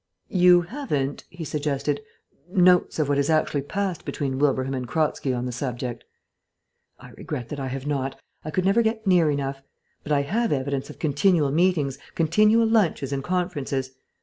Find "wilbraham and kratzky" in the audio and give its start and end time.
4.39-5.31